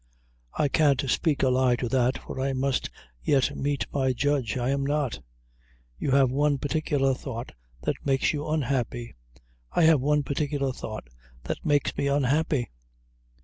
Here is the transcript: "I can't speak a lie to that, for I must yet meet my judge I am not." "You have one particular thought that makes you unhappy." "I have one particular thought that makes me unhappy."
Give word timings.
"I 0.55 0.67
can't 0.67 1.07
speak 1.11 1.43
a 1.43 1.49
lie 1.49 1.75
to 1.75 1.87
that, 1.89 2.17
for 2.17 2.39
I 2.41 2.53
must 2.53 2.89
yet 3.21 3.55
meet 3.55 3.85
my 3.93 4.13
judge 4.13 4.57
I 4.57 4.71
am 4.71 4.83
not." 4.83 5.19
"You 5.99 6.09
have 6.09 6.31
one 6.31 6.57
particular 6.57 7.13
thought 7.13 7.51
that 7.83 8.03
makes 8.03 8.33
you 8.33 8.47
unhappy." 8.49 9.13
"I 9.71 9.83
have 9.83 10.01
one 10.01 10.23
particular 10.23 10.73
thought 10.73 11.07
that 11.43 11.63
makes 11.63 11.95
me 11.95 12.07
unhappy." 12.07 12.71